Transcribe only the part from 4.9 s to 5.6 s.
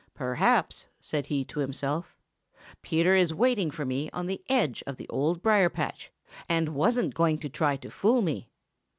the Old